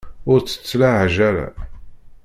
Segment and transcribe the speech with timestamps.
[0.31, 1.47] Ur tt-ttlaɛaj ara.